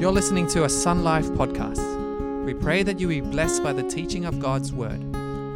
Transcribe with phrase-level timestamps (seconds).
[0.00, 2.46] You're listening to a Sun Life podcast.
[2.46, 4.98] We pray that you be blessed by the teaching of God's Word.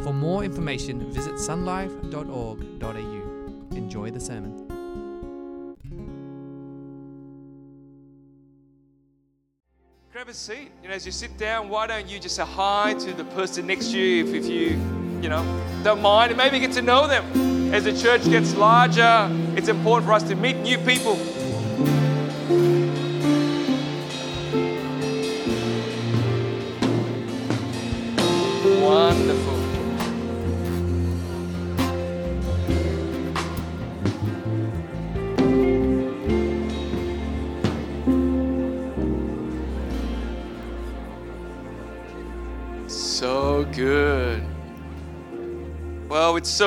[0.03, 3.75] For more information, visit sunlife.org.au.
[3.75, 4.67] Enjoy the sermon.
[10.13, 10.69] Grab a seat.
[10.83, 13.89] Know, as you sit down, why don't you just say hi to the person next
[13.93, 14.79] to you if, if you,
[15.23, 15.43] you know,
[15.83, 17.73] don't mind, and maybe get to know them.
[17.73, 19.27] As the church gets larger,
[19.57, 21.17] it's important for us to meet new people.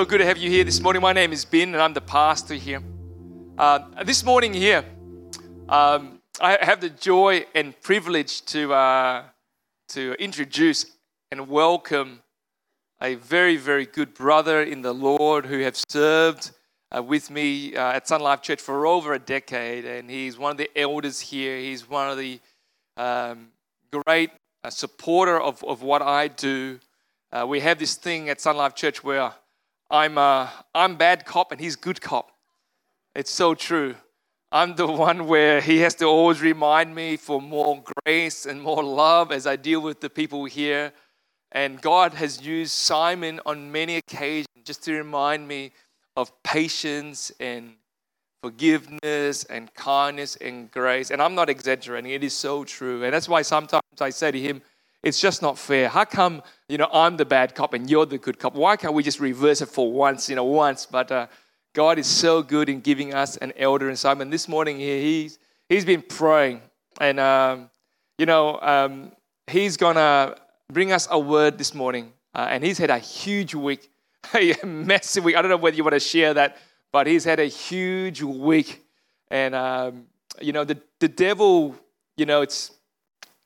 [0.08, 1.02] Good to have you here this morning.
[1.02, 2.82] My name is Ben, and I'm the pastor here.
[3.58, 4.82] Uh, this morning here,
[5.68, 9.24] um, I have the joy and privilege to uh,
[9.88, 10.86] to introduce
[11.30, 12.22] and welcome
[13.02, 16.52] a very, very good brother in the Lord who have served
[16.90, 20.52] uh, with me uh, at Sun Life Church for over a decade, and he's one
[20.52, 21.58] of the elders here.
[21.58, 22.40] He's one of the
[22.96, 23.48] um,
[23.90, 24.30] great
[24.64, 26.80] uh, supporter of, of what I do.
[27.30, 29.34] Uh, we have this thing at Sun Life Church where
[29.90, 32.30] I'm, uh, I'm bad cop and he's good cop.
[33.14, 33.94] It's so true.
[34.50, 38.82] I'm the one where he has to always remind me for more grace and more
[38.82, 40.92] love as I deal with the people here.
[41.52, 45.72] And God has used Simon on many occasions just to remind me
[46.16, 47.74] of patience and
[48.42, 51.10] forgiveness and kindness and grace.
[51.10, 53.04] And I'm not exaggerating, it is so true.
[53.04, 54.62] And that's why sometimes I say to him,
[55.02, 55.88] it's just not fair.
[55.88, 58.54] How come, you know, I'm the bad cop and you're the good cop?
[58.54, 60.86] Why can't we just reverse it for once, you know, once?
[60.86, 61.26] But uh,
[61.74, 64.30] God is so good in giving us an elder in Simon.
[64.30, 65.38] This morning here, he's,
[65.68, 66.62] he's been praying.
[67.00, 67.70] And, um,
[68.18, 69.12] you know, um,
[69.46, 70.36] he's going to
[70.72, 72.12] bring us a word this morning.
[72.34, 73.90] Uh, and he's had a huge week,
[74.34, 75.36] a massive week.
[75.36, 76.56] I don't know whether you want to share that,
[76.92, 78.84] but he's had a huge week.
[79.30, 80.06] And, um,
[80.40, 81.76] you know, the, the devil,
[82.16, 82.72] you know, it's,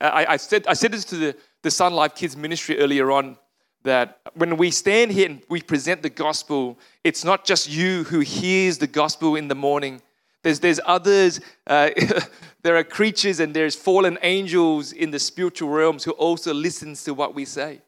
[0.03, 3.37] I, I, said, I said this to the, the Sun Life Kids ministry earlier on
[3.83, 8.19] that when we stand here and we present the gospel, it's not just you who
[8.19, 10.01] hears the gospel in the morning.
[10.41, 11.91] There's, there's others, uh,
[12.63, 17.13] there are creatures and there's fallen angels in the spiritual realms who also listens to
[17.13, 17.81] what we say.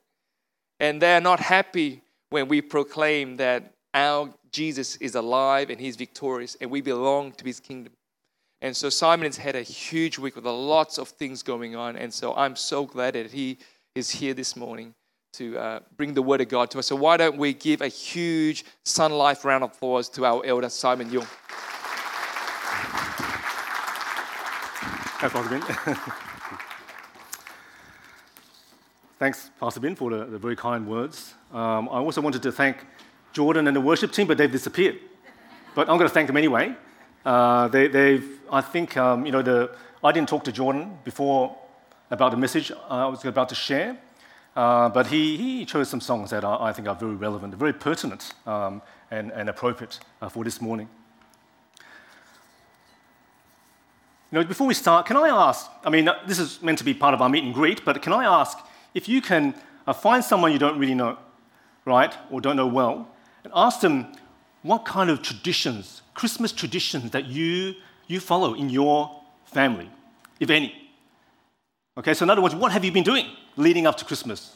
[0.79, 6.55] And they're not happy when we proclaim that our Jesus is alive and he's victorious
[6.61, 7.93] and we belong to his kingdom.
[8.61, 11.95] And so Simon has had a huge week with lots of things going on.
[11.95, 13.57] And so I'm so glad that he
[13.93, 14.93] is here this morning
[15.33, 16.87] to uh, bring the word of God to us.
[16.87, 20.69] So why don't we give a huge Sun Life round of applause to our elder
[20.69, 21.27] Simon Young.
[25.19, 25.61] Thanks, Pastor Ben.
[29.17, 31.33] Thanks, Pastor Ben, for the, the very kind words.
[31.53, 32.85] Um, I also wanted to thank
[33.31, 34.99] Jordan and the worship team, but they've disappeared.
[35.73, 36.75] But I'm going to thank them anyway.
[37.25, 39.71] Uh, they, have I think, um, you know, the,
[40.03, 41.57] I didn't talk to Jordan before
[42.11, 43.97] about the message I was about to share,
[44.55, 48.33] uh, but he, he chose some songs that I, think are very relevant, very pertinent,
[48.45, 50.87] um, and, and appropriate uh, for this morning.
[54.31, 55.69] You know, before we start, can I ask?
[55.83, 58.13] I mean, this is meant to be part of our meet and greet, but can
[58.13, 58.57] I ask
[58.93, 59.55] if you can
[59.87, 61.17] uh, find someone you don't really know,
[61.85, 63.07] right, or don't know well,
[63.43, 64.13] and ask them
[64.61, 67.75] what kind of traditions, Christmas traditions, that you
[68.07, 69.89] you follow in your family,
[70.39, 70.73] if any.
[71.97, 74.55] Okay, so in other words, what have you been doing leading up to Christmas?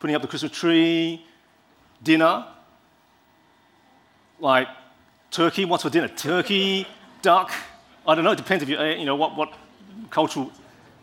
[0.00, 1.24] Putting up the Christmas tree,
[2.02, 2.46] dinner,
[4.40, 4.68] like
[5.30, 5.64] turkey.
[5.64, 6.08] What's for dinner?
[6.08, 6.86] Turkey,
[7.22, 7.52] duck.
[8.06, 8.32] I don't know.
[8.32, 9.52] It depends if you, uh, you know, what, what
[10.10, 10.52] cultural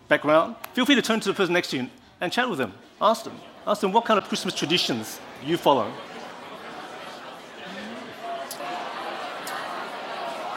[0.08, 0.56] background.
[0.74, 1.90] Feel free to turn to the person next to you
[2.22, 2.74] and chat with them.
[3.02, 3.38] Ask them.
[3.68, 5.92] Ask them what kind of Christmas traditions you follow.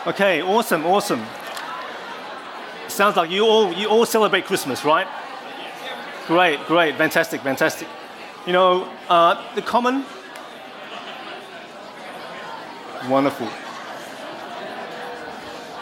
[0.09, 1.23] Okay, awesome, awesome.
[2.89, 5.07] Sounds like you all, you all celebrate Christmas, right?
[6.27, 7.87] Great, great, fantastic, fantastic.
[8.47, 10.07] You know, uh, the common,
[13.07, 13.49] wonderful.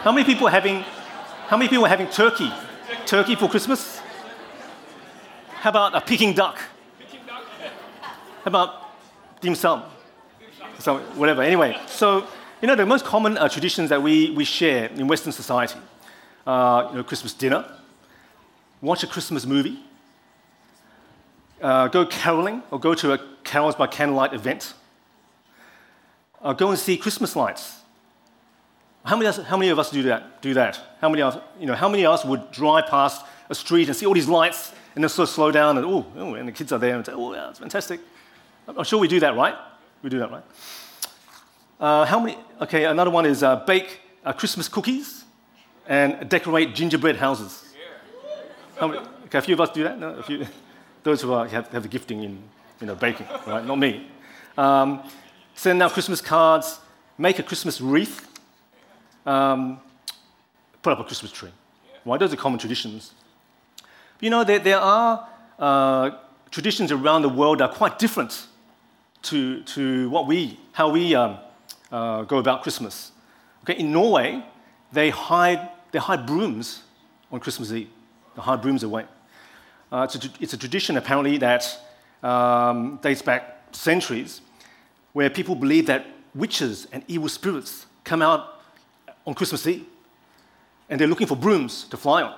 [0.03, 0.81] How many people are having,
[1.47, 2.50] how many people are having turkey?
[3.06, 4.00] Turkey for Christmas?
[5.50, 6.59] How about a Peking duck?
[8.43, 8.91] How about
[9.41, 9.85] dim sum?
[10.81, 11.43] So, whatever.
[11.43, 12.27] Anyway, so
[12.61, 15.79] you know, the most common uh, traditions that we, we share in Western society
[16.47, 17.64] uh, you know, Christmas dinner,
[18.81, 19.79] watch a Christmas movie,
[21.61, 24.75] uh, go caroling or go to a carols by candlelight event,
[26.43, 27.81] uh, go and see Christmas lights,
[29.05, 30.41] How many, else, how many of us do that?
[30.43, 30.81] Do that?
[31.00, 31.23] How many,
[31.61, 34.29] you know, how many of us would drive past a street and see all these
[34.29, 37.05] lights and then sort of slow down and, oh and the kids are there and
[37.05, 38.00] say, oh, yeah, it's fantastic.
[38.67, 39.55] I'm sure we do that, right?
[40.02, 40.43] We do that, right?
[41.78, 42.38] Uh, how many?
[42.61, 45.25] Okay, another one is uh, bake uh, Christmas cookies
[45.87, 47.64] and decorate gingerbread houses.
[48.81, 49.99] How many, okay, a few of us do that.
[49.99, 50.46] No, a few.
[51.02, 52.43] Those who are, have, have the gifting in
[52.81, 53.64] you know, baking, right?
[53.64, 54.08] Not me.
[54.56, 55.02] Um,
[55.55, 56.81] send out Christmas cards,
[57.19, 58.26] make a Christmas wreath,
[59.26, 59.78] um,
[60.82, 61.52] put up a Christmas tree.
[62.06, 62.19] Right?
[62.19, 63.12] Those are common traditions.
[64.20, 65.28] You know, there, there are
[65.58, 66.11] uh,
[66.50, 68.46] traditions around the world that are quite different
[69.23, 71.38] to, to what we, how we um,
[71.91, 73.12] uh, go about Christmas.
[73.62, 74.44] Okay, in Norway,
[74.93, 76.83] they hide, they hide brooms
[77.31, 77.88] on Christmas Eve.
[78.35, 79.05] They hide brooms away.
[79.91, 81.79] Uh, it's, a, it's, a, tradition, apparently, that
[82.23, 84.41] um, dates back centuries,
[85.12, 88.61] where people believe that witches and evil spirits come out
[89.27, 89.85] on Christmas Eve,
[90.88, 92.35] and they're looking for brooms to fly on.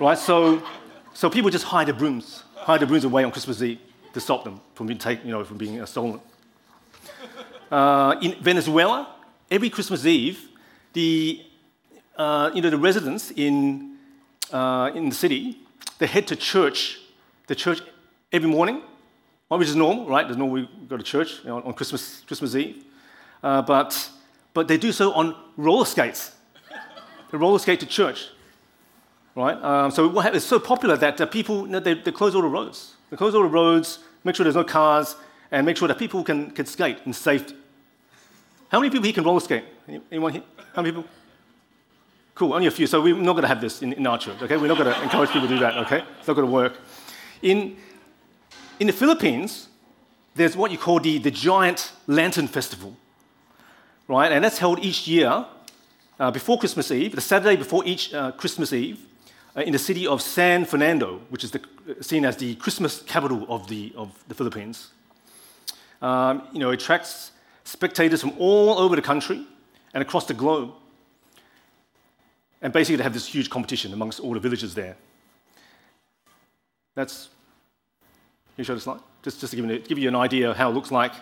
[0.00, 0.18] right?
[0.18, 0.62] So,
[1.12, 3.78] so people just hide the brooms, hide the brooms away on Christmas Eve
[4.12, 6.20] to stop them from being taken, you know, from being stolen.
[7.70, 9.14] Uh, in Venezuela,
[9.50, 10.48] every Christmas Eve,
[10.92, 11.40] the,
[12.16, 13.96] uh, you know, the residents in,
[14.52, 15.58] uh, in the city,
[15.98, 17.00] they head to church,
[17.46, 17.80] the church
[18.32, 18.82] every morning,
[19.48, 20.26] which is normal, right?
[20.26, 22.84] There's normal we go to church you know, on Christmas, Christmas Eve.
[23.42, 24.10] Uh, but,
[24.52, 26.32] but they do so on roller skates.
[27.30, 28.28] they roller skate to church,
[29.34, 29.62] right?
[29.62, 32.48] Um, so it's so popular that uh, people, you know, they, they close all the
[32.48, 32.94] roads.
[33.10, 35.16] They close all the roads, make sure there's no cars,
[35.50, 37.54] and make sure that people can, can skate in safety.
[38.68, 39.64] How many people here can roller skate?
[40.10, 40.42] Anyone here?
[40.74, 41.08] How many people?
[42.34, 42.86] Cool, only a few.
[42.86, 44.56] So we're not going to have this in, in our church, okay?
[44.56, 46.02] We're not going to encourage people to do that, okay?
[46.18, 46.72] It's not going to work.
[47.42, 47.76] In,
[48.80, 49.68] in the Philippines,
[50.34, 52.96] there's what you call the, the Giant Lantern Festival,
[54.08, 54.32] right?
[54.32, 55.46] And that's held each year
[56.18, 58.98] uh, before Christmas Eve, the Saturday before each uh, Christmas Eve,
[59.56, 61.60] uh, in the city of San Fernando, which is the,
[62.00, 64.90] seen as the Christmas capital of the, of the Philippines.
[66.02, 67.32] Um, you know, it attracts
[67.64, 69.46] spectators from all over the country
[69.92, 70.72] and across the globe.
[72.60, 74.96] And basically, they have this huge competition amongst all the villages there.
[76.94, 77.28] That's.
[78.54, 79.00] Can you show the slide?
[79.22, 81.12] Just, just to give you, give you an idea of how it looks like.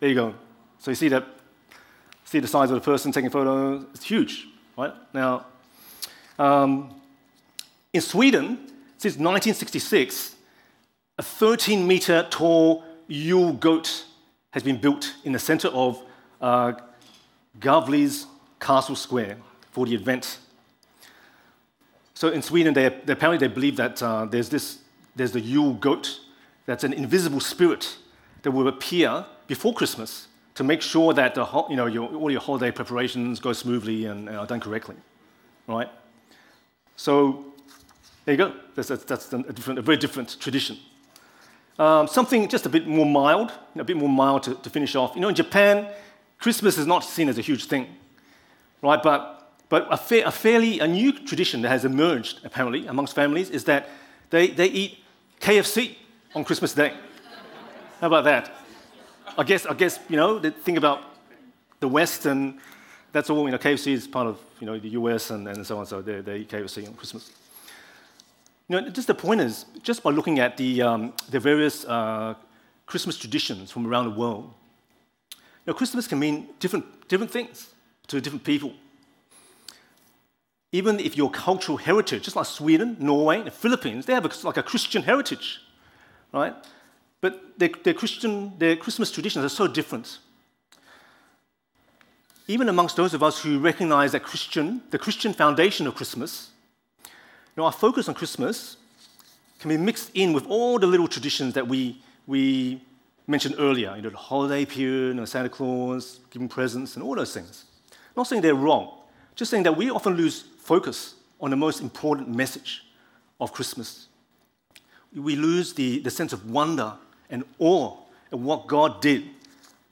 [0.00, 0.34] There you go.
[0.78, 1.26] So you see that,
[2.24, 3.84] see the size of the person taking photos.
[3.94, 4.46] It's huge,
[4.76, 4.94] right?
[5.12, 5.46] Now,
[6.38, 6.94] um,
[7.92, 8.58] in Sweden,
[8.96, 10.36] since 1966,
[11.18, 14.04] a 13 meter tall Yule goat
[14.52, 16.02] has been built in the center of
[16.40, 16.72] uh,
[17.58, 18.26] Gavle's
[18.60, 19.38] Castle Square
[19.72, 20.38] for the event.
[22.14, 24.78] So in Sweden, they, they apparently they believe that uh, there's this
[25.16, 26.20] there's the Yule goat
[26.66, 27.96] that's an invisible spirit
[28.42, 32.40] that will appear before Christmas to make sure that the, you know, your, all your
[32.40, 34.96] holiday preparations go smoothly and are done correctly,
[35.66, 35.88] right?
[36.96, 37.44] So
[38.24, 38.52] there you go.
[38.74, 40.78] That's, that's, that's a, different, a very different tradition.
[41.78, 45.14] Um, something just a bit more mild, a bit more mild to, to, finish off.
[45.14, 45.88] You know, in Japan,
[46.40, 47.86] Christmas is not seen as a huge thing,
[48.82, 49.00] right?
[49.00, 53.48] But, but a, fa- a fairly a new tradition that has emerged apparently amongst families
[53.50, 53.88] is that
[54.30, 54.98] they, they eat
[55.40, 55.94] KFC
[56.34, 56.94] on Christmas Day.
[58.00, 58.52] How about that?
[59.36, 61.02] I guess, I guess you know, the thing about
[61.78, 62.58] the West and
[63.12, 65.78] that's all, you know, KFC is part of, you know, the US and, and so
[65.78, 67.30] on, so they, they eat KFC on Christmas.
[68.68, 72.34] You know, just the point is, just by looking at the, um, the various uh,
[72.84, 74.52] Christmas traditions from around the world,
[75.32, 77.68] you know, Christmas can mean different, different things
[78.08, 78.74] to different people.
[80.70, 84.58] Even if your cultural heritage, just like Sweden, Norway, the Philippines, they have a, like
[84.58, 85.60] a Christian heritage,
[86.32, 86.54] right?
[87.22, 90.18] But their, their, Christian, their Christmas traditions are so different.
[92.46, 96.50] Even amongst those of us who recognize that Christian, the Christian foundation of Christmas,
[97.58, 98.76] know, our focus on Christmas
[99.58, 102.80] can be mixed in with all the little traditions that we, we
[103.26, 107.14] mentioned earlier, you know, the holiday period, you know, Santa Claus, giving presents, and all
[107.14, 107.64] those things.
[108.16, 108.92] Not saying they're wrong,
[109.34, 112.84] just saying that we often lose focus on the most important message
[113.40, 114.06] of Christmas.
[115.14, 116.94] We lose the, the sense of wonder
[117.30, 117.96] and awe
[118.30, 119.24] at what God did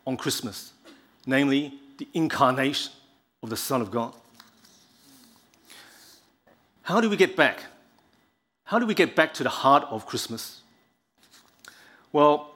[0.06, 0.72] on Christmas,
[1.26, 2.92] namely the incarnation
[3.42, 4.14] of the Son of God.
[6.86, 7.64] How do we get back?
[8.62, 10.60] How do we get back to the heart of Christmas?
[12.12, 12.54] Well,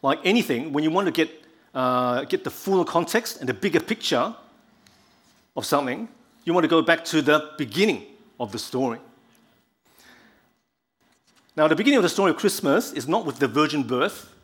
[0.00, 1.44] like anything, when you want to get,
[1.74, 4.34] uh, get the fuller context and the bigger picture
[5.54, 6.08] of something,
[6.46, 8.06] you want to go back to the beginning
[8.40, 8.98] of the story.
[11.54, 14.34] Now, the beginning of the story of Christmas is not with the virgin birth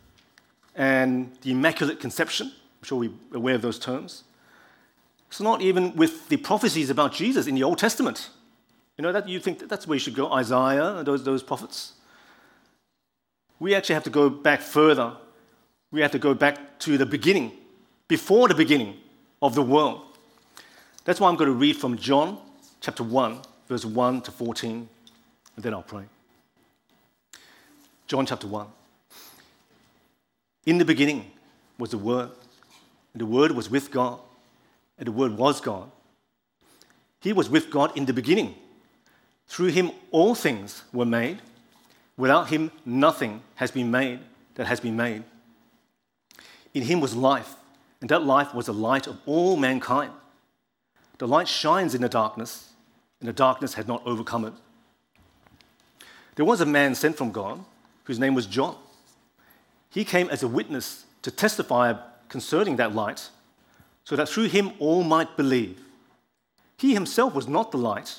[0.75, 2.49] and the immaculate conception.
[2.49, 4.25] I'm sure we're aware of those terms.
[5.31, 8.29] It's not even with the prophecies about Jesus in the Old Testament.
[8.97, 11.95] You know, that you think that that's where you should go, Isaiah, those, those prophets.
[13.59, 15.13] We actually have to go back further.
[15.91, 17.53] We have to go back to the beginning,
[18.09, 18.97] before the beginning
[19.43, 20.03] of the world.
[21.05, 22.39] That's why I'm going to read from John
[22.81, 24.89] chapter 1, verse 1 to 14,
[25.57, 26.05] and then I'll pray.
[28.07, 28.67] John chapter 1.
[30.67, 31.31] In the beginning
[31.79, 32.31] was the Word,
[33.13, 34.21] and the Word was with God,
[34.99, 35.91] and the Word was God.
[37.21, 38.55] He was with God in the beginning.
[39.47, 41.41] Through him, all things were made.
[42.17, 44.21] Without him, nothing has been made
[44.55, 45.25] that has been made.
[46.73, 47.55] In him was life,
[48.01, 50.13] and that life was the light of all mankind.
[51.19, 52.71] The light shines in the darkness,
[53.21, 54.53] and the darkness had not overcome it.
[56.35, 57.65] There was a man sent from God
[58.05, 58.77] whose name was John.
[59.91, 61.95] He came as a witness to testify
[62.29, 63.31] concerning that light,
[64.05, 65.81] so that through him all might believe.
[66.77, 68.19] He himself was not the light,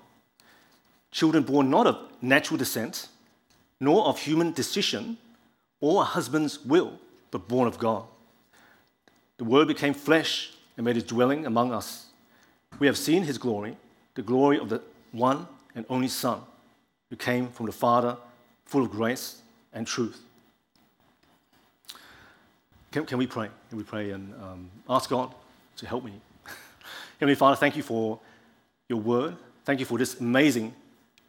[1.11, 3.07] children born not of natural descent,
[3.79, 5.17] nor of human decision
[5.79, 6.99] or a husband's will,
[7.31, 8.03] but born of God.
[9.37, 12.05] The Word became flesh and made his dwelling among us.
[12.79, 13.75] We have seen his glory,
[14.15, 16.41] the glory of the one and only Son,
[17.09, 18.17] who came from the Father,
[18.65, 19.41] full of grace
[19.73, 20.21] and truth.
[22.91, 23.49] Can, can we pray?
[23.69, 25.33] Can we pray and um, ask God
[25.77, 26.13] to help me?
[27.19, 28.19] Heavenly Father, thank you for
[28.89, 29.35] your word.
[29.65, 30.73] Thank you for this amazing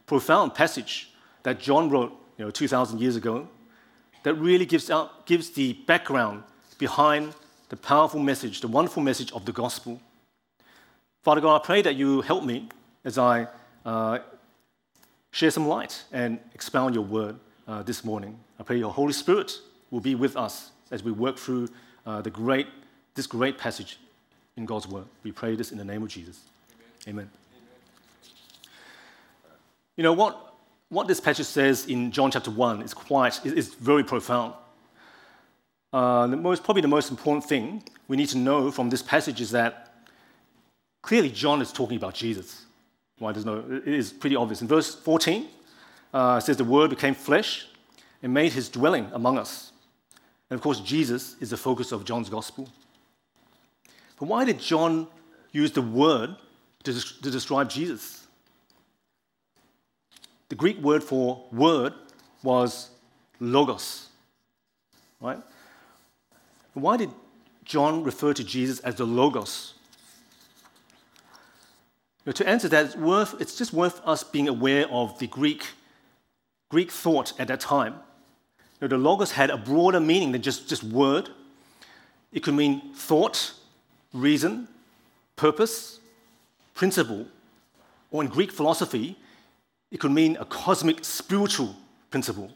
[0.05, 1.11] profound passage
[1.43, 3.47] that John wrote you know, 2,000 years ago
[4.23, 6.43] that really gives, out, gives the background
[6.77, 7.33] behind
[7.69, 10.01] the powerful message, the wonderful message of the gospel.
[11.23, 12.69] Father God, I pray that you help me
[13.03, 13.47] as I
[13.85, 14.19] uh,
[15.31, 18.37] share some light and expound your word uh, this morning.
[18.59, 19.51] I pray your Holy Spirit
[19.91, 21.69] will be with us as we work through
[22.05, 22.67] uh, the great,
[23.15, 23.99] this great passage
[24.57, 25.05] in God's word.
[25.23, 26.41] We pray this in the name of Jesus.
[27.07, 27.25] Amen.
[27.25, 27.42] Amen.
[29.95, 30.55] You know, what,
[30.89, 34.53] what this passage says in John chapter 1 is quite, is very profound.
[35.91, 39.39] Uh, the most, probably the most important thing we need to know from this passage
[39.39, 39.93] is that
[41.03, 42.65] clearly John is talking about Jesus.
[43.19, 44.63] Why there's no, it is pretty obvious.
[44.63, 45.47] In verse 14,
[46.11, 47.67] uh, it says, The Word became flesh
[48.23, 49.71] and made his dwelling among us.
[50.49, 52.67] And of course, Jesus is the focus of John's gospel.
[54.19, 55.07] But why did John
[55.51, 56.35] use the word
[56.83, 58.22] to, to describe Jesus?
[60.53, 61.95] The Greek word for word
[62.43, 62.91] was
[63.39, 64.09] logos.
[65.19, 65.39] Right?
[66.75, 67.09] Why did
[67.65, 69.73] John refer to Jesus as the logos?
[72.31, 75.69] To answer that, it's, worth, it's just worth us being aware of the Greek,
[76.69, 77.95] Greek thought at that time.
[78.79, 81.29] Now, the logos had a broader meaning than just, just word.
[82.31, 83.53] It could mean thought,
[84.13, 84.67] reason,
[85.35, 85.99] purpose,
[86.75, 87.25] principle,
[88.11, 89.17] or in Greek philosophy,
[89.93, 91.75] it could mean a cosmic spiritual
[92.09, 92.49] principle.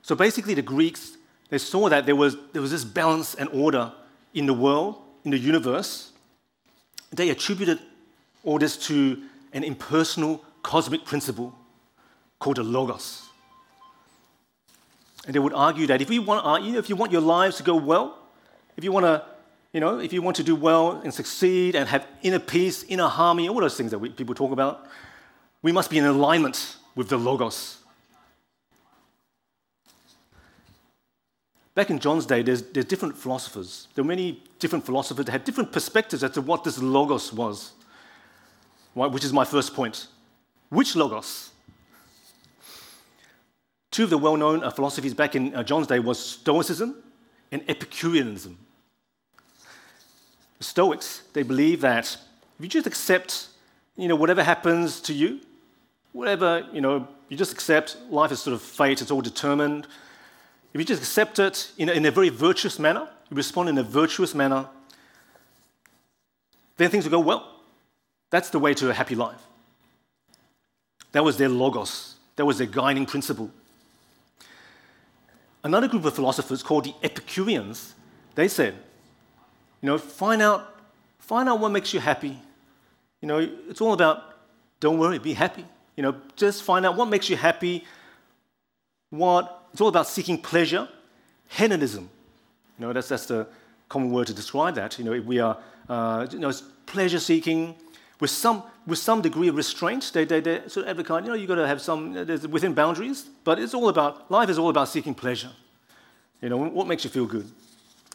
[0.00, 1.16] So basically, the Greeks,
[1.50, 3.92] they saw that there was, there was this balance and order
[4.32, 6.12] in the world, in the universe.
[7.12, 7.80] They attributed
[8.44, 9.20] all this to
[9.52, 11.52] an impersonal cosmic principle
[12.38, 13.22] called the Logos.
[15.26, 17.56] And they would argue that if, want, uh, you know, if you want your lives
[17.56, 18.18] to go well,
[18.76, 19.24] if you want to
[19.76, 23.08] you know, if you want to do well and succeed and have inner peace, inner
[23.08, 24.86] harmony, all those things that we, people talk about,
[25.60, 27.76] we must be in alignment with the Logos.
[31.74, 33.88] Back in John's day, there's, there's different philosophers.
[33.94, 37.72] There were many different philosophers that had different perspectives as to what this Logos was,
[38.94, 40.06] which is my first point.
[40.70, 41.50] Which Logos?
[43.90, 47.02] Two of the well known uh, philosophies back in uh, John's day was Stoicism
[47.52, 48.56] and Epicureanism.
[50.58, 52.16] The Stoics, they believe that
[52.58, 53.48] if you just accept,
[53.96, 55.40] you know, whatever happens to you,
[56.12, 59.86] whatever, you know, you just accept life is sort of fate, it's all determined.
[60.72, 63.76] If you just accept it in a, in a very virtuous manner, you respond in
[63.78, 64.66] a virtuous manner,
[66.76, 67.60] then things will go well.
[68.30, 69.40] That's the way to a happy life.
[71.12, 73.50] That was their logos, that was their guiding principle.
[75.64, 77.94] Another group of philosophers called the Epicureans,
[78.34, 78.76] they said,
[79.86, 80.74] you know, find out,
[81.20, 82.36] find out what makes you happy.
[83.20, 83.38] You know,
[83.68, 84.20] it's all about
[84.80, 85.64] don't worry, be happy.
[85.94, 87.84] You know, just find out what makes you happy.
[89.10, 90.88] What it's all about seeking pleasure,
[91.46, 92.10] hedonism.
[92.76, 93.46] You know, that's that's the
[93.88, 94.98] common word to describe that.
[94.98, 95.56] You know, we are
[95.88, 96.52] uh, you know,
[96.86, 97.76] pleasure seeking
[98.18, 100.10] with some with some degree of restraint.
[100.12, 102.74] They, they, they sort of advocate, you know, you've got to have some there's within
[102.74, 105.52] boundaries, but it's all about life is all about seeking pleasure.
[106.42, 107.48] You know, what makes you feel good?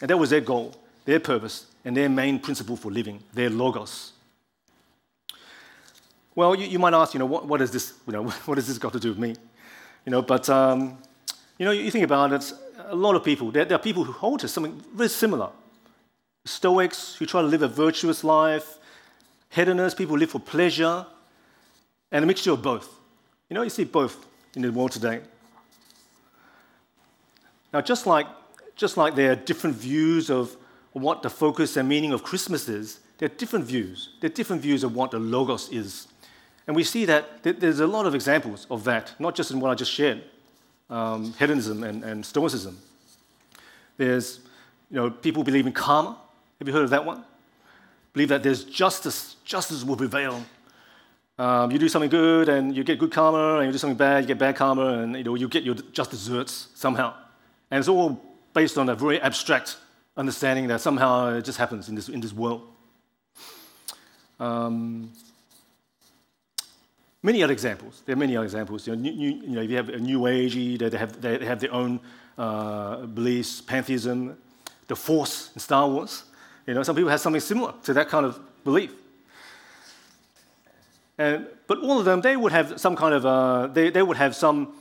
[0.02, 4.14] And that was their goal, their purpose, and their main principle for living, their logos.
[6.36, 8.68] Well, you, you might ask, you know, what, what, is this, you know, what has
[8.68, 9.36] this got to do with me?
[10.06, 10.98] You know, but, um,
[11.58, 12.54] you know, you think about it,
[12.88, 15.50] a lot of people, there, there are people who hold to something very similar.
[16.46, 18.80] Stoics who try to live a virtuous life,
[19.50, 21.06] hedonists, people who live for pleasure,
[22.12, 22.90] and a mixture of both.
[23.50, 25.22] You know, you see both in the world today.
[27.74, 28.28] Now, just like,
[28.76, 30.56] just like there are different views of
[30.94, 34.10] what the focus and meaning of Christmas is, there are different views.
[34.20, 36.08] There are different views of what the Logos is.
[36.68, 39.72] And we see that there's a lot of examples of that, not just in what
[39.72, 40.24] I just shared
[40.90, 42.78] um, hedonism and, and Stoicism.
[43.98, 44.40] There's,
[44.90, 46.18] you know, people believe in karma.
[46.60, 47.24] Have you heard of that one?
[48.14, 50.44] Believe that there's justice, justice will prevail.
[51.40, 54.24] Um, you do something good and you get good karma, and you do something bad,
[54.24, 57.14] you get bad karma, and you know, you get your just desserts somehow.
[57.72, 58.22] And it's all
[58.54, 59.78] based on a very abstract
[60.18, 62.68] understanding that somehow it just happens in this, in this world.
[64.40, 65.12] Um,
[67.24, 68.02] many other examples.
[68.06, 68.88] There are many other examples.
[68.88, 71.74] You know, new, you know you have a New Age, they have, they have their
[71.74, 72.00] own
[72.38, 74.38] uh, beliefs, pantheism,
[74.88, 76.24] the Force in Star Wars.
[76.68, 78.94] You know, some people have something similar to that kind of belief.
[81.18, 84.18] And, but all of them, they would have some kind of, uh, they, they would
[84.18, 84.74] have some,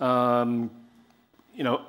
[0.00, 0.70] um,
[1.54, 1.82] you know,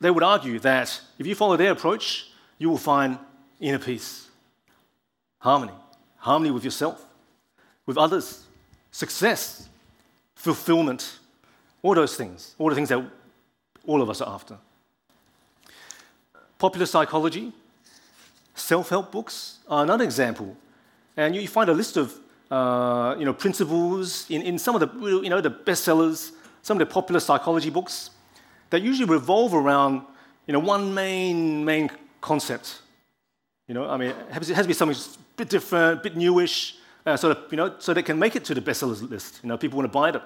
[0.00, 3.18] they would argue that if you follow their approach, you will find
[3.60, 4.28] inner peace,
[5.38, 5.72] harmony,
[6.18, 7.04] harmony with yourself,
[7.86, 8.44] with others,
[8.90, 9.68] success,
[10.34, 11.18] fulfillment,
[11.82, 13.04] all those things, all the things that
[13.86, 14.56] all of us are after.
[16.58, 17.52] Popular psychology,
[18.54, 20.56] self help books are another example.
[21.16, 22.14] And you find a list of
[22.50, 26.88] uh, you know, principles in, in some of the, you know, the bestsellers, some of
[26.88, 28.10] the popular psychology books
[28.70, 30.02] that usually revolve around
[30.46, 31.90] you know, one main, main
[32.24, 32.80] concept.
[33.68, 36.76] You know, I mean, it has, to be something a bit different, a bit newish,
[37.06, 39.40] uh, so, that, you know, so they can make it to the bestsellers list.
[39.42, 40.22] You know, people want to buy them.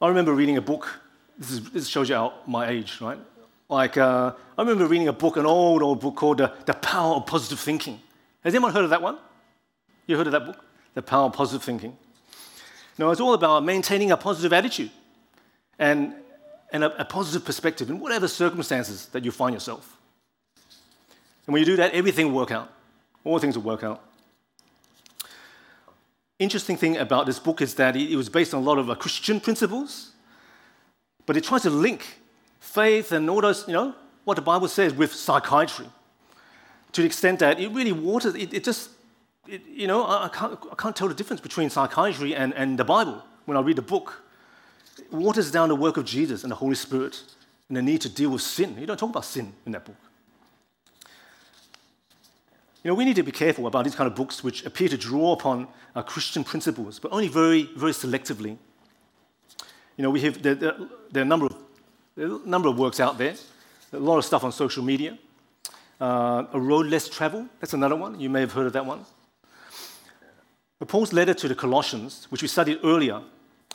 [0.00, 1.00] I remember reading a book.
[1.38, 3.18] This, is, this shows you how, my age, right?
[3.68, 7.16] Like, uh, I remember reading a book, an old, old book called uh, The Power
[7.16, 8.00] of Positive Thinking.
[8.42, 9.18] Has anyone heard of that one?
[10.06, 10.64] You heard of that book?
[10.94, 11.96] The Power of Positive Thinking.
[12.96, 14.90] No, it's all about maintaining a positive attitude
[15.78, 16.14] and
[16.70, 19.97] and a, a positive perspective in whatever circumstances that you find yourself.
[21.48, 22.70] And when you do that, everything will work out.
[23.24, 24.04] All things will work out.
[26.38, 28.94] Interesting thing about this book is that it was based on a lot of uh,
[28.94, 30.12] Christian principles,
[31.24, 32.20] but it tries to link
[32.60, 35.86] faith and all those, you know, what the Bible says with psychiatry
[36.92, 38.90] to the extent that it really waters, it, it just,
[39.46, 42.84] it, you know, I, can't, I can't tell the difference between psychiatry and, and the
[42.84, 44.22] Bible when I read the book
[45.10, 47.22] waters down the work of Jesus and the Holy Spirit
[47.68, 48.76] and the need to deal with sin.
[48.78, 49.96] You don't talk about sin in that book.
[52.84, 54.96] You know, we need to be careful about these kind of books which appear to
[54.96, 58.56] draw upon uh, Christian principles, but only very, very selectively.
[59.96, 60.76] You know, we have there, there,
[61.10, 61.56] there are a number of
[62.16, 63.34] a number of works out there,
[63.92, 65.18] a lot of stuff on social media.
[66.00, 68.20] Uh, a road less traveled, that's another one.
[68.20, 69.04] You may have heard of that one.
[70.78, 73.20] But Paul's letter to the Colossians, which we studied earlier,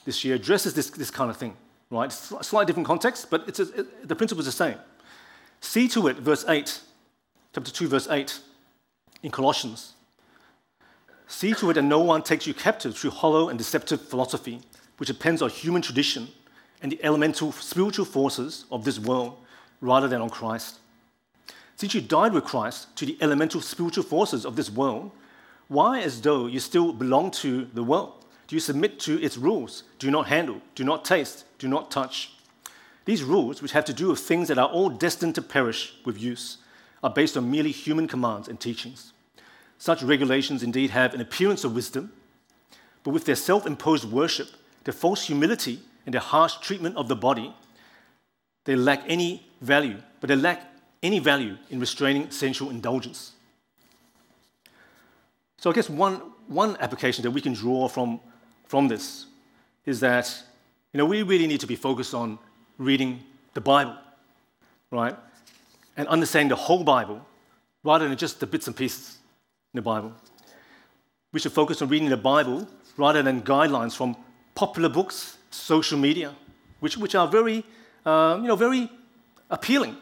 [0.06, 1.56] this year addresses this, this kind of thing,
[1.90, 2.12] right?
[2.12, 4.78] Slightly different context, but it's a, it, the principle is the same.
[5.60, 6.80] See to it, verse 8,
[7.54, 8.40] chapter 2, verse 8,
[9.24, 9.94] in Colossians.
[11.28, 14.62] See to it that no one takes you captive through hollow and deceptive philosophy,
[14.98, 16.28] which depends on human tradition
[16.82, 19.38] and the elemental spiritual forces of this world
[19.82, 20.80] rather than on Christ.
[21.76, 25.12] Since you died with Christ to the elemental spiritual forces of this world,
[25.70, 29.84] why, as though you still belong to the world, do you submit to its rules?
[29.98, 32.32] Do not handle, do not taste, do not touch.
[33.06, 36.22] These rules, which have to do with things that are all destined to perish with
[36.22, 36.58] use,
[37.02, 39.13] are based on merely human commands and teachings.
[39.78, 42.12] Such regulations indeed have an appearance of wisdom,
[43.04, 44.50] but with their self imposed worship,
[44.84, 47.54] their false humility, and their harsh treatment of the body,
[48.66, 50.62] they lack any value, but they lack
[51.02, 53.34] any value in restraining sensual indulgence.
[55.58, 58.20] So, I guess one, one application that we can draw from
[58.68, 59.28] from this
[59.86, 60.44] is that
[60.94, 62.38] you know, we really need to be focused on
[62.78, 63.20] reading
[63.54, 63.96] the Bible,
[64.92, 65.16] right?
[65.98, 67.26] And understanding the whole Bible
[67.84, 69.18] rather than just the bits and pieces.
[69.74, 70.14] The Bible.
[71.32, 74.16] We should focus on reading the Bible rather than guidelines from
[74.56, 76.36] popular books, social media,
[76.80, 77.64] which, which are very,
[78.06, 78.90] um, you know, very
[79.50, 79.98] appealing.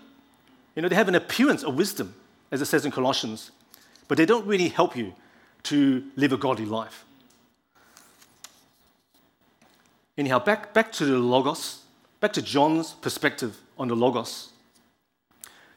[0.75, 2.13] You know, they have an appearance of wisdom,
[2.51, 3.51] as it says in Colossians,
[4.07, 5.13] but they don't really help you
[5.63, 7.05] to live a godly life.
[10.17, 11.81] Anyhow, back, back to the Logos,
[12.19, 14.49] back to John's perspective on the Logos.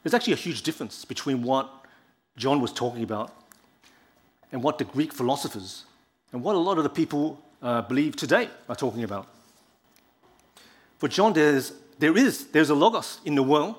[0.02, 1.70] There's actually a huge difference between what
[2.37, 3.33] John was talking about
[4.55, 5.85] and what the Greek philosophers
[6.33, 9.27] and what a lot of the people uh, believe today are talking about.
[10.99, 13.75] For John, there's, there is there's a logos in the world.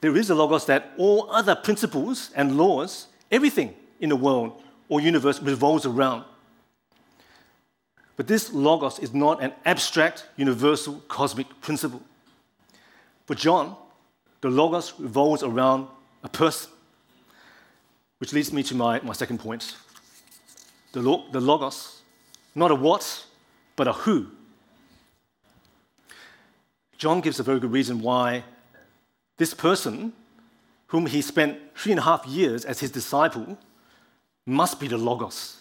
[0.00, 5.00] There is a logos that all other principles and laws, everything in the world or
[5.00, 6.24] universe revolves around.
[8.16, 12.02] But this logos is not an abstract, universal, cosmic principle.
[13.26, 13.76] For John,
[14.40, 15.86] the logos revolves around
[16.24, 16.72] a person.
[18.18, 19.76] Which leads me to my, my second point.
[20.92, 21.00] The,
[21.32, 22.02] the logos,
[22.54, 23.26] not a what,
[23.76, 24.26] but a who.
[26.96, 28.44] John gives a very good reason why
[29.36, 30.12] this person,
[30.88, 33.56] whom he spent three and a half years as his disciple,
[34.44, 35.58] must be the Logos.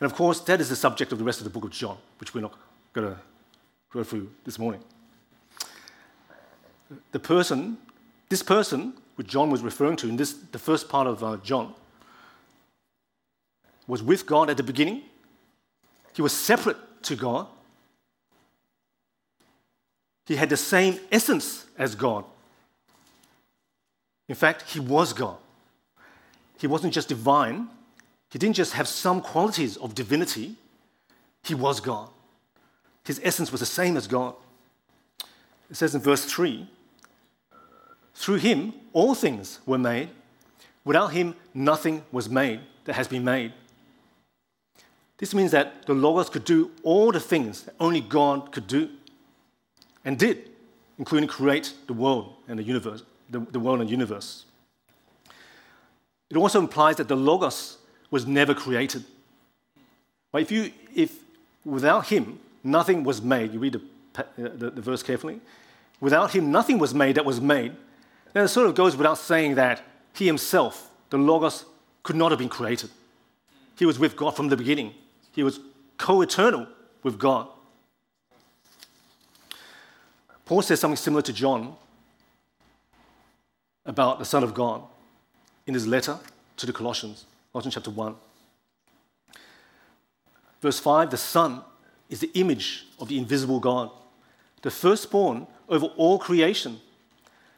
[0.00, 1.98] And of course, that is the subject of the rest of the book of John,
[2.18, 2.54] which we're not
[2.94, 3.20] going to
[3.92, 4.80] go through this morning.
[7.12, 7.76] The person,
[8.28, 11.74] this person, which John was referring to in this, the first part of uh, John,
[13.86, 15.02] was with God at the beginning.
[16.14, 17.46] He was separate to God.
[20.26, 22.24] He had the same essence as God.
[24.28, 25.36] In fact, he was God.
[26.58, 27.68] He wasn't just divine,
[28.30, 30.56] he didn't just have some qualities of divinity,
[31.42, 32.08] he was God.
[33.04, 34.34] His essence was the same as God.
[35.70, 36.66] It says in verse 3
[38.14, 40.08] Through him, all things were made.
[40.84, 43.52] Without him, nothing was made that has been made.
[45.18, 48.90] This means that the Logos could do all the things that only God could do
[50.04, 50.50] and did,
[50.98, 54.44] including create the world and the universe, the, the world and universe.
[56.30, 57.78] It also implies that the Logos
[58.10, 59.04] was never created.
[60.32, 61.18] But if you, if
[61.64, 63.82] without him, nothing was made, you read the,
[64.20, 65.40] uh, the, the verse carefully,
[66.00, 67.74] without him, nothing was made that was made,
[68.34, 71.64] then it sort of goes without saying that he himself, the Logos,
[72.02, 72.90] could not have been created.
[73.78, 74.92] He was with God from the beginning.
[75.32, 75.60] He was
[75.96, 76.66] co eternal
[77.02, 77.48] with God.
[80.44, 81.74] Paul says something similar to John
[83.86, 84.82] about the Son of God
[85.66, 86.18] in his letter
[86.56, 88.14] to the Colossians, Colossians chapter 1.
[90.60, 91.62] Verse 5 The Son
[92.10, 93.90] is the image of the invisible God,
[94.62, 96.80] the firstborn over all creation.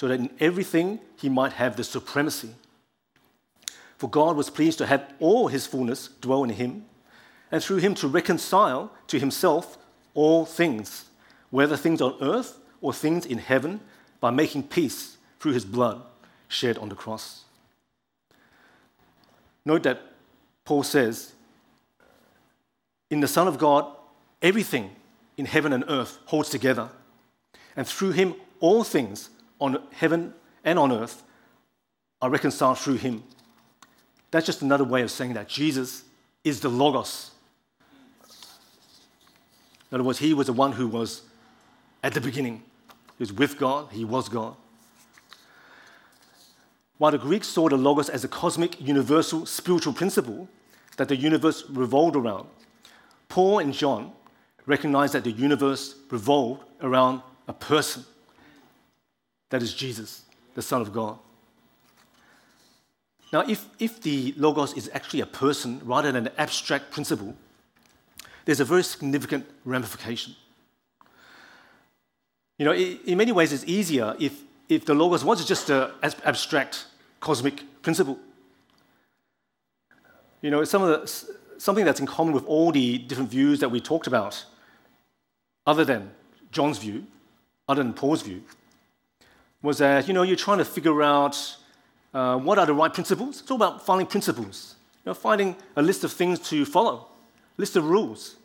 [0.00, 2.48] so that in everything he might have the supremacy.
[3.98, 6.86] For God was pleased to have all his fullness dwell in him,
[7.52, 9.76] and through him to reconcile to himself
[10.14, 11.04] all things,
[11.50, 13.80] whether things on earth or things in heaven,
[14.20, 16.00] by making peace through his blood
[16.48, 17.44] shed on the cross.
[19.66, 20.00] Note that
[20.64, 21.34] Paul says,
[23.10, 23.84] In the Son of God,
[24.40, 24.92] everything
[25.36, 26.88] in heaven and earth holds together.
[27.76, 29.28] And through him, all things
[29.60, 31.22] on heaven and on earth
[32.20, 33.22] are reconciled through him.
[34.30, 36.04] That's just another way of saying that Jesus
[36.44, 37.30] is the Logos.
[39.90, 41.22] In other words, he was the one who was
[42.02, 42.62] at the beginning.
[43.18, 44.56] He was with God, he was God.
[46.98, 50.48] While the Greeks saw the Logos as a cosmic, universal, spiritual principle
[50.96, 52.46] that the universe revolved around,
[53.28, 54.12] Paul and John
[54.66, 58.04] recognized that the universe revolved around a person.
[59.50, 60.22] That is Jesus,
[60.54, 61.18] the Son of God.
[63.32, 67.36] Now, if, if the Logos is actually a person rather than an abstract principle,
[68.44, 70.34] there's a very significant ramification.
[72.58, 76.86] You know, in many ways, it's easier if, if the Logos was just an abstract
[77.20, 78.18] cosmic principle.
[80.42, 81.06] You know, some of the,
[81.58, 84.44] something that's in common with all the different views that we talked about,
[85.66, 86.10] other than
[86.50, 87.06] John's view,
[87.68, 88.42] other than Paul's view,
[89.62, 91.56] was that, you know, you're trying to figure out
[92.14, 93.40] uh, what are the right principles.
[93.40, 94.76] It's all about finding principles.
[95.04, 97.06] You know, finding a list of things to follow,
[97.56, 98.36] list of rules.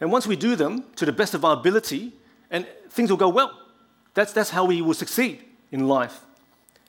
[0.00, 2.12] And once we do them to the best of our ability,
[2.50, 3.58] and things will go well.
[4.14, 6.20] That's, that's how we will succeed in life.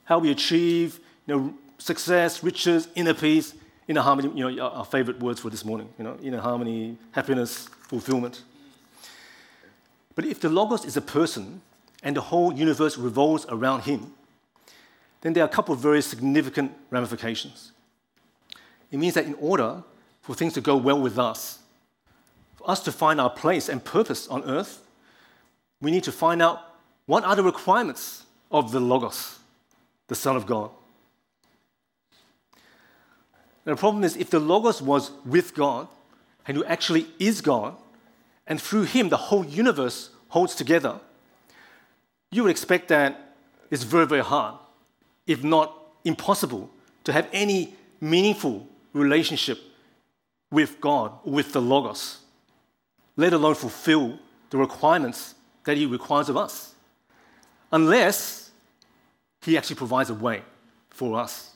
[0.06, 3.54] How we achieve you know, success, riches, inner peace,
[3.88, 7.70] inner harmony, you know, our favorite words for this morning, you know, inner harmony, happiness,
[7.88, 8.44] fulfillment.
[10.16, 11.62] But if the Logos is a person
[12.04, 14.14] and the whole universe revolves around him,
[15.22, 17.72] then there are a couple of very significant ramifications.
[18.92, 19.84] It means that in order
[20.22, 21.60] for things to go well with us,
[22.56, 24.86] for us to find our place and purpose on earth,
[25.82, 26.60] we need to find out
[27.06, 29.40] what are the requirements of the Logos,
[30.08, 30.70] the Son of God.
[33.66, 35.88] And the problem is, if the Logos was with God,
[36.46, 37.76] and who actually is God,
[38.46, 41.00] and through him the whole universe holds together,
[42.36, 43.36] you would expect that
[43.70, 44.56] it's very, very hard,
[45.26, 46.70] if not impossible,
[47.04, 49.60] to have any meaningful relationship
[50.52, 52.20] with God, with the Logos,
[53.18, 54.20] let alone fulfill
[54.50, 56.76] the requirements that He requires of us,
[57.72, 58.52] unless
[59.42, 60.44] He actually provides a way
[60.90, 61.52] for us.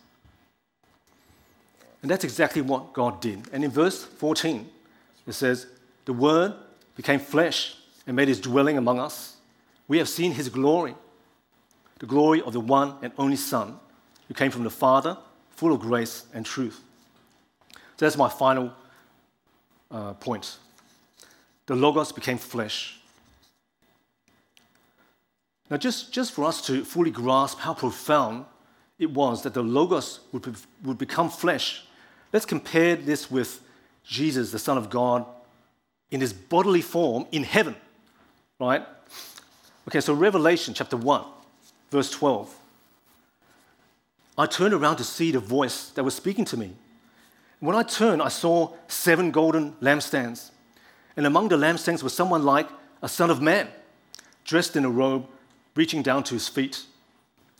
[2.01, 3.47] And that's exactly what God did.
[3.51, 4.69] And in verse 14,
[5.25, 5.67] it says,
[6.05, 6.53] The Word
[6.95, 9.36] became flesh and made his dwelling among us.
[9.87, 10.95] We have seen his glory,
[11.99, 13.79] the glory of the one and only Son,
[14.27, 15.17] who came from the Father,
[15.51, 16.83] full of grace and truth.
[17.71, 18.73] So that's my final
[19.89, 20.57] uh, point.
[21.65, 22.99] The Logos became flesh.
[25.69, 28.45] Now, just, just for us to fully grasp how profound
[28.99, 30.51] it was that the Logos would, be,
[30.83, 31.83] would become flesh,
[32.31, 33.61] let's compare this with
[34.03, 35.25] Jesus, the Son of God,
[36.09, 37.75] in his bodily form in heaven,
[38.59, 38.85] right?
[39.87, 41.23] Okay, so Revelation chapter 1,
[41.91, 42.53] verse 12.
[44.37, 46.73] I turned around to see the voice that was speaking to me.
[47.61, 50.51] When I turned, I saw seven golden lampstands.
[51.15, 52.67] And among the lampstands was someone like
[53.01, 53.69] a son of man,
[54.43, 55.25] dressed in a robe
[55.73, 56.83] reaching down to his feet,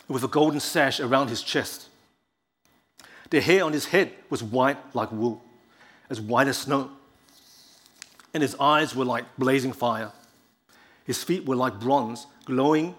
[0.10, 1.88] with a golden sash around his chest.
[3.30, 5.44] The hair on his head was white like wool,
[6.10, 6.92] as white as snow.
[8.34, 10.12] And his eyes were like blazing fire.
[11.08, 12.94] His feet were like bronze, glowing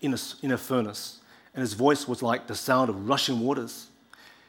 [0.00, 1.20] in a, in a furnace.
[1.54, 3.86] And his voice was like the sound of rushing waters.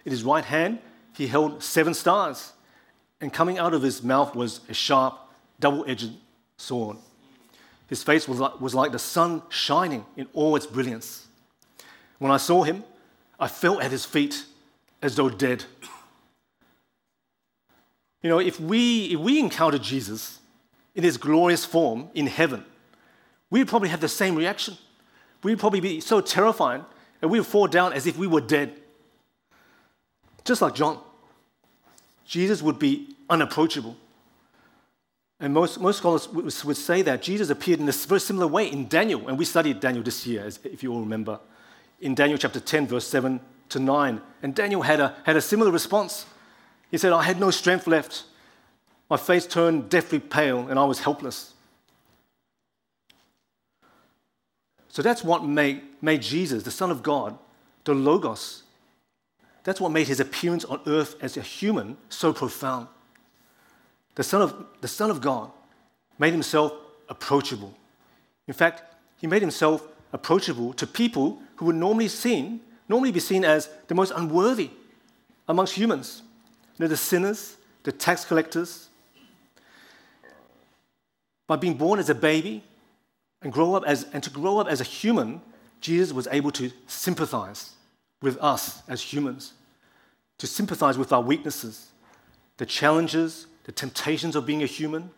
[0.05, 0.79] In his right hand,
[1.15, 2.51] he held seven stars.
[3.21, 5.19] And coming out of his mouth was a sharp,
[5.59, 6.13] double edged
[6.57, 6.97] sword.
[7.87, 11.27] His face was like, was like the sun shining in all its brilliance.
[12.17, 12.83] When I saw him,
[13.39, 14.45] I fell at his feet
[14.99, 15.63] as though dead.
[18.23, 20.39] You know, if we, if we encountered Jesus
[20.95, 22.65] in his glorious form in heaven,
[23.49, 24.77] we'd probably have the same reaction.
[25.43, 26.83] We'd probably be so terrified
[27.21, 28.73] and we'd fall down as if we were dead.
[30.43, 30.99] Just like John.
[32.25, 33.95] Jesus would be unapproachable.
[35.39, 38.87] And most, most scholars would say that Jesus appeared in a very similar way in
[38.87, 41.39] Daniel, and we studied Daniel this year, if you all remember,
[42.01, 44.21] in Daniel chapter 10, verse 7 to 9.
[44.43, 46.25] And Daniel had a, had a similar response.
[46.91, 48.23] He said, I had no strength left.
[49.09, 51.53] My face turned deathly pale, and I was helpless.
[54.89, 57.37] So that's what made, made Jesus, the Son of God,
[57.83, 58.63] the Logos,
[59.63, 62.87] that's what made his appearance on earth as a human so profound
[64.19, 65.49] the Son of, the Son of God
[66.17, 66.73] made himself
[67.07, 67.73] approachable.
[68.49, 68.83] In fact,
[69.15, 73.95] he made himself approachable to people who would normally seen, normally be seen as the
[73.95, 74.71] most unworthy
[75.47, 76.21] amongst humans.
[76.77, 78.89] You know, the sinners, the tax collectors.
[81.47, 82.61] By being born as a baby
[83.41, 85.41] and grow up as and to grow up as a human,
[85.81, 87.71] Jesus was able to sympathize
[88.21, 89.53] with us as humans,
[90.37, 91.87] to sympathize with our weaknesses,
[92.57, 95.11] the challenges, the temptations of being a human.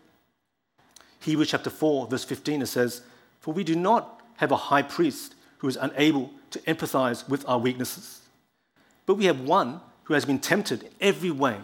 [1.21, 3.01] Hebrews chapter 4, verse 15, it says,
[3.39, 7.59] For we do not have a high priest who is unable to empathize with our
[7.59, 8.21] weaknesses,
[9.05, 11.57] but we have one who has been tempted in every way,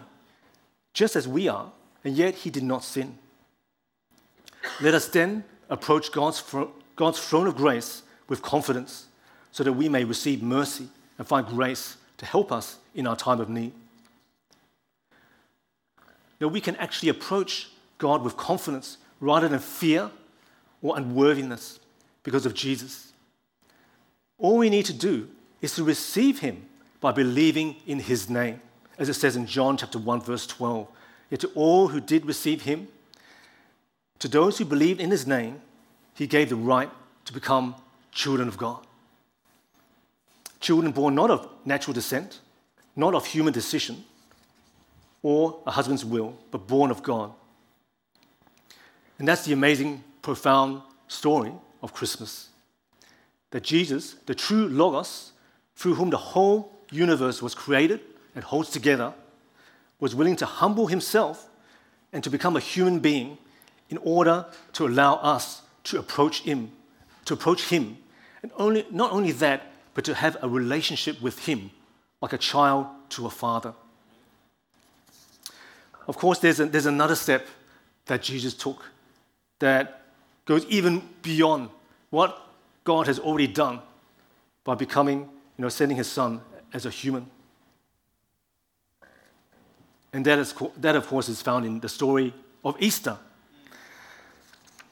[0.92, 1.70] just as we are,
[2.04, 3.18] and yet he did not sin.
[4.80, 6.42] Let us then approach God's,
[6.96, 9.06] God's throne of grace with confidence
[9.52, 13.40] so that we may receive mercy and find grace to help us in our time
[13.40, 13.72] of need
[16.38, 20.10] that we can actually approach God with confidence rather than fear
[20.82, 21.80] or unworthiness
[22.22, 23.12] because of Jesus.
[24.38, 25.28] All we need to do
[25.60, 26.66] is to receive him
[27.00, 28.60] by believing in his name,
[28.98, 30.86] as it says in John chapter 1 verse 12.
[31.30, 32.88] Yet to all who did receive him,
[34.18, 35.60] to those who believed in his name,
[36.14, 36.90] he gave the right
[37.24, 37.74] to become
[38.12, 38.84] children of God.
[40.60, 42.40] Children born not of natural descent,
[42.96, 44.04] not of human decision,
[45.22, 47.32] or a husband's will, but born of God.
[49.18, 51.52] And that's the amazing, profound story
[51.82, 52.48] of Christmas.
[53.50, 55.32] That Jesus, the true Logos,
[55.76, 58.00] through whom the whole universe was created
[58.34, 59.14] and holds together,
[60.00, 61.48] was willing to humble himself
[62.12, 63.38] and to become a human being
[63.90, 66.70] in order to allow us to approach him,
[67.24, 67.96] to approach him.
[68.42, 71.70] And only, not only that, but to have a relationship with him,
[72.20, 73.74] like a child to a father.
[76.06, 77.46] Of course, there's, a, there's another step
[78.06, 78.84] that Jesus took
[79.58, 80.02] that
[80.44, 81.68] goes even beyond
[82.10, 82.40] what
[82.84, 83.80] God has already done
[84.64, 86.40] by becoming, you know, sending his son
[86.72, 87.26] as a human.
[90.12, 92.32] And that, is, that, of course, is found in the story
[92.64, 93.18] of Easter,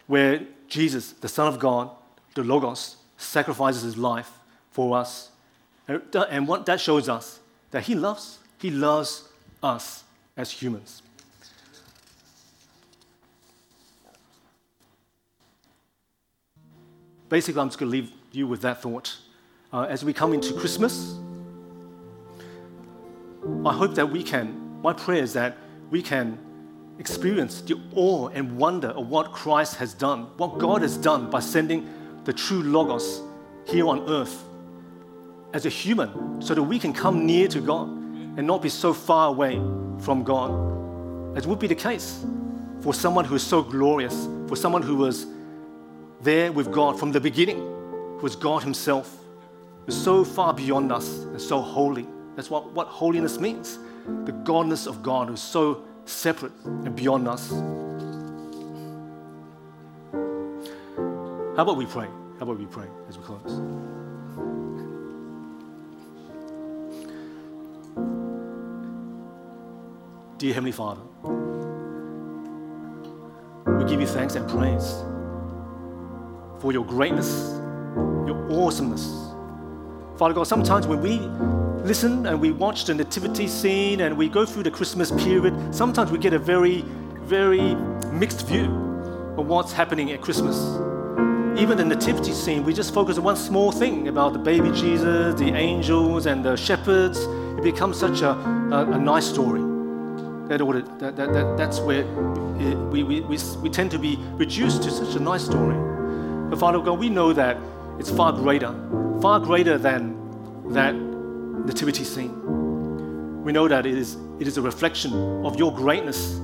[0.06, 1.90] where Jesus, the Son of God,
[2.34, 4.30] the Logos, sacrifices his life
[4.70, 5.30] for us.
[5.88, 7.40] And what that shows us
[7.70, 9.28] that he loves, he loves
[9.62, 10.04] us
[10.36, 11.02] as humans.
[17.28, 19.16] Basically, I'm just going to leave you with that thought.
[19.72, 21.16] Uh, as we come into Christmas,
[23.64, 25.56] I hope that we can, my prayer is that
[25.90, 26.38] we can
[26.98, 31.40] experience the awe and wonder of what Christ has done, what God has done by
[31.40, 31.88] sending
[32.24, 33.22] the true Logos
[33.66, 34.44] here on earth
[35.52, 38.92] as a human so that we can come near to God and not be so
[38.92, 39.56] far away
[40.00, 42.24] from God, as would be the case
[42.80, 45.26] for someone who is so glorious, for someone who was
[46.22, 49.16] there with God from the beginning, who was God Himself,
[49.84, 52.06] who is so far beyond us and so holy.
[52.36, 53.78] That's what, what holiness means
[54.24, 57.50] the godness of God who's so separate and beyond us.
[61.56, 62.08] How about we pray?
[62.38, 63.60] How about we pray as we close?
[70.38, 71.00] Dear Heavenly Father,
[73.78, 75.02] we give you thanks and praise
[76.60, 77.30] for your greatness,
[78.26, 79.06] your awesomeness.
[80.18, 81.18] Father God, sometimes when we
[81.84, 86.10] listen and we watch the nativity scene and we go through the Christmas period, sometimes
[86.10, 86.82] we get a very,
[87.22, 87.74] very
[88.12, 88.64] mixed view
[89.36, 90.56] of what's happening at Christmas.
[91.58, 95.34] Even the nativity scene, we just focus on one small thing about the baby Jesus,
[95.34, 97.20] the angels, and the shepherds.
[97.58, 99.60] It becomes such a, a, a nice story.
[100.48, 102.02] That, that, that, that, that's where
[102.60, 105.76] it, we, we, we, we tend to be reduced to such a nice story.
[106.50, 107.56] But Father God, we know that
[107.98, 108.74] it's far greater,
[109.20, 110.14] far greater than
[110.72, 110.94] that
[111.66, 113.42] nativity scene.
[113.42, 115.12] We know that it is, it is a reflection
[115.44, 116.40] of your greatness,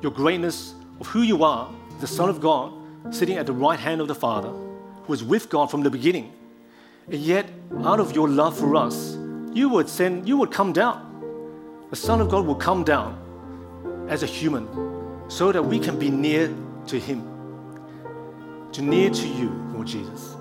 [0.00, 2.72] your greatness of who you are, the Son of God,
[3.10, 6.32] sitting at the right hand of the Father, who was with God from the beginning.
[7.10, 7.46] And yet,
[7.84, 9.16] out of your love for us,
[9.52, 11.02] you would send, you would come down.
[11.90, 14.68] The Son of God will come down as a human
[15.28, 16.54] so that we can be near
[16.86, 17.22] to Him,
[18.72, 20.36] to near to you, Lord Jesus.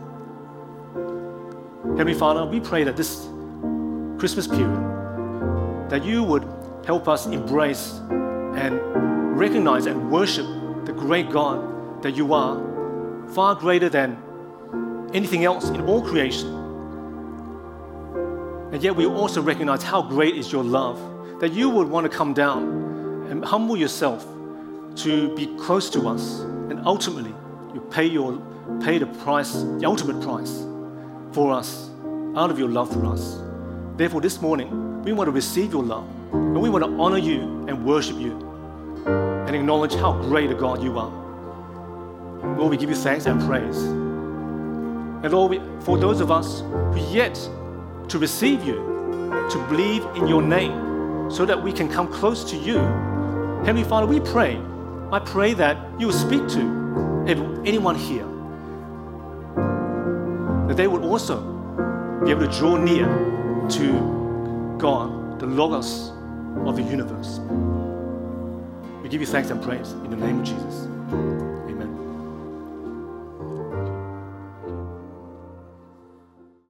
[1.97, 3.27] Heavenly Father, we pray that this
[4.17, 6.47] Christmas period, that you would
[6.85, 7.99] help us embrace
[8.55, 10.45] and recognize and worship
[10.85, 12.61] the great God that you are,
[13.33, 14.17] far greater than
[15.13, 16.47] anything else in all creation.
[18.71, 20.99] And yet we also recognize how great is your love,
[21.39, 24.25] that you would want to come down and humble yourself
[24.97, 27.33] to be close to us, and ultimately
[27.73, 28.41] you pay your
[28.81, 30.65] pay the price, the ultimate price
[31.31, 31.89] for us
[32.35, 33.44] out of your love for us.
[33.97, 37.65] Therefore, this morning, we want to receive your love and we want to honor you
[37.69, 38.33] and worship you
[39.05, 41.09] and acknowledge how great a God you are.
[42.57, 43.77] Lord, we give you thanks and praise.
[43.83, 47.35] And Lord, we, for those of us who yet
[48.09, 48.75] to receive you,
[49.49, 52.79] to believe in your name, so that we can come close to you,
[53.63, 54.61] Heavenly Father, we pray.
[55.13, 57.23] I pray that you will speak to
[57.65, 58.25] anyone here,
[60.67, 61.39] that they would also
[62.25, 63.34] be able to draw near
[63.69, 66.11] to God, the Logos
[66.65, 67.39] of the universe.
[69.01, 71.44] We give you thanks and praise in the name of Jesus.